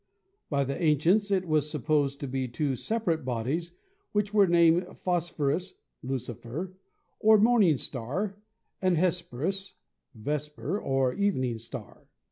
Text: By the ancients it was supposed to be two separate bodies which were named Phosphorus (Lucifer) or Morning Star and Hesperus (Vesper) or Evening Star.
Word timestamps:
By 0.49 0.63
the 0.63 0.81
ancients 0.81 1.29
it 1.29 1.47
was 1.47 1.69
supposed 1.69 2.19
to 2.21 2.27
be 2.27 2.47
two 2.47 2.75
separate 2.75 3.23
bodies 3.23 3.75
which 4.13 4.33
were 4.33 4.47
named 4.47 4.97
Phosphorus 4.97 5.75
(Lucifer) 6.01 6.73
or 7.19 7.37
Morning 7.37 7.77
Star 7.77 8.35
and 8.81 8.97
Hesperus 8.97 9.75
(Vesper) 10.15 10.79
or 10.81 11.13
Evening 11.13 11.59
Star. 11.59 12.07